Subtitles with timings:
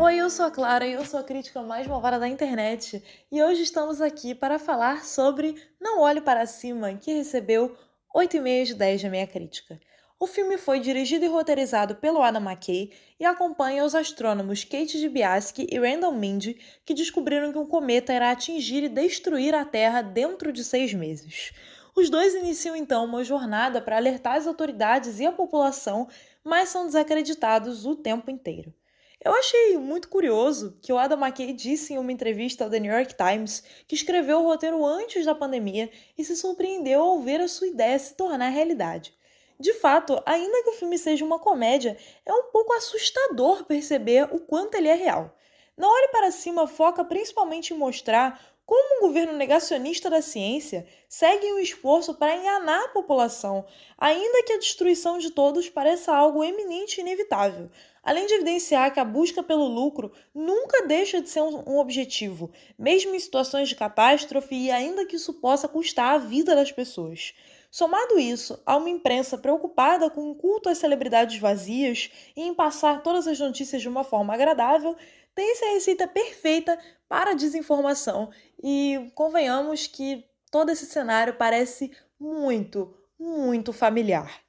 [0.00, 3.02] Oi, eu sou a Clara e eu sou a crítica mais malvada da internet.
[3.32, 7.76] E hoje estamos aqui para falar sobre Não Olhe Para Cima, que recebeu
[8.14, 9.80] 8,5 de 10 da minha crítica.
[10.20, 15.66] O filme foi dirigido e roteirizado pelo Adam McKay e acompanha os astrônomos Kate Dibiasky
[15.68, 16.54] e Randall Mindy,
[16.86, 21.52] que descobriram que um cometa irá atingir e destruir a Terra dentro de seis meses.
[21.96, 26.06] Os dois iniciam então uma jornada para alertar as autoridades e a população,
[26.44, 28.72] mas são desacreditados o tempo inteiro.
[29.20, 32.92] Eu achei muito curioso que o Adam McKay disse em uma entrevista ao The New
[32.92, 37.48] York Times que escreveu o roteiro antes da pandemia e se surpreendeu ao ver a
[37.48, 39.12] sua ideia se tornar realidade.
[39.58, 44.38] De fato, ainda que o filme seja uma comédia, é um pouco assustador perceber o
[44.38, 45.36] quanto ele é real.
[45.76, 51.50] Não Olhe para Cima foca principalmente em mostrar como um governo negacionista da ciência segue
[51.54, 53.64] um esforço para enganar a população,
[53.96, 57.70] ainda que a destruição de todos pareça algo eminente e inevitável,
[58.02, 63.14] além de evidenciar que a busca pelo lucro nunca deixa de ser um objetivo, mesmo
[63.14, 67.32] em situações de catástrofe e ainda que isso possa custar a vida das pessoas.
[67.70, 73.02] Somado isso a uma imprensa preocupada com o culto às celebridades vazias e em passar
[73.02, 74.96] todas as notícias de uma forma agradável,
[75.34, 78.30] tem-se a receita perfeita para a desinformação
[78.62, 84.40] e convenhamos que todo esse cenário parece muito, muito familiar.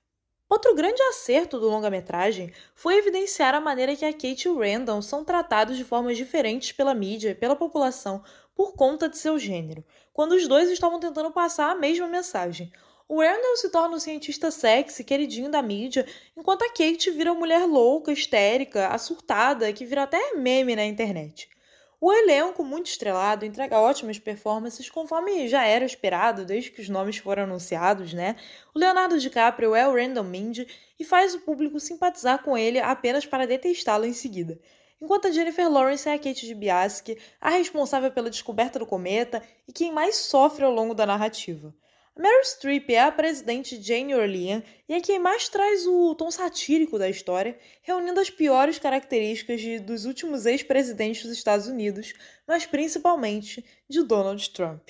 [0.50, 5.02] Outro grande acerto do longa-metragem foi evidenciar a maneira que a Kate e o Randall
[5.02, 8.24] são tratados de formas diferentes pela mídia e pela população
[8.56, 12.72] por conta de seu gênero, quando os dois estavam tentando passar a mesma mensagem.
[13.12, 16.06] O Randall se torna um cientista sexy, queridinho da mídia,
[16.38, 21.50] enquanto a Kate vira uma mulher louca, histérica, assurtada, que vira até meme na internet.
[22.00, 27.18] O elenco, muito estrelado, entrega ótimas performances, conforme já era esperado desde que os nomes
[27.18, 28.36] foram anunciados, né?
[28.76, 30.68] O Leonardo DiCaprio é o Randall Mindy
[31.00, 34.60] e faz o público simpatizar com ele apenas para detestá-lo em seguida.
[35.02, 39.74] Enquanto a Jennifer Lawrence é a Kate DiBiase, a responsável pela descoberta do cometa e
[39.74, 41.74] quem mais sofre ao longo da narrativa.
[42.20, 47.00] Meryl Streep é a presidente Jane Orlean e é quem mais traz o tom satírico
[47.00, 52.14] da história, reunindo as piores características de, dos últimos ex-presidentes dos Estados Unidos,
[52.46, 54.86] mas principalmente de Donald Trump.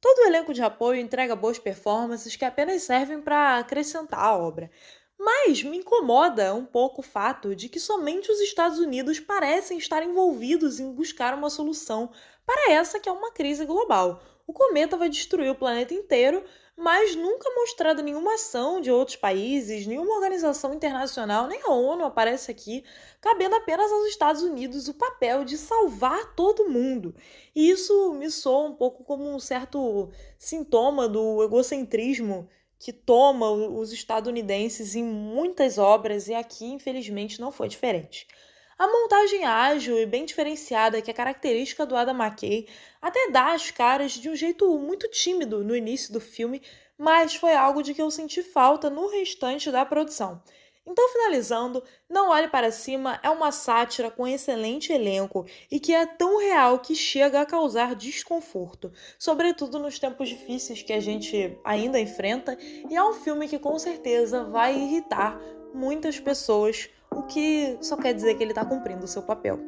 [0.00, 4.68] Todo o elenco de apoio entrega boas performances que apenas servem para acrescentar a obra.
[5.16, 10.02] Mas me incomoda um pouco o fato de que somente os Estados Unidos parecem estar
[10.02, 12.10] envolvidos em buscar uma solução
[12.44, 14.20] para essa que é uma crise global.
[14.46, 16.44] O cometa vai destruir o planeta inteiro,
[16.76, 22.50] mas nunca mostrado nenhuma ação de outros países, nenhuma organização internacional, nem a ONU aparece
[22.50, 22.84] aqui,
[23.20, 27.14] cabendo apenas aos Estados Unidos o papel de salvar todo mundo.
[27.54, 33.92] E isso me soa um pouco como um certo sintoma do egocentrismo que toma os
[33.92, 38.26] estadunidenses em muitas obras, e aqui, infelizmente, não foi diferente.
[38.76, 42.66] A montagem ágil e bem diferenciada, que é característica do Adam McKay,
[43.00, 46.60] até dá as caras de um jeito muito tímido no início do filme,
[46.98, 50.42] mas foi algo de que eu senti falta no restante da produção.
[50.86, 56.04] Então, finalizando, Não Olhe Para Cima é uma sátira com excelente elenco e que é
[56.04, 61.98] tão real que chega a causar desconforto, sobretudo nos tempos difíceis que a gente ainda
[61.98, 62.58] enfrenta,
[62.90, 65.40] e é um filme que com certeza vai irritar
[65.72, 69.58] muitas pessoas o que só quer dizer que ele está cumprindo o seu papel.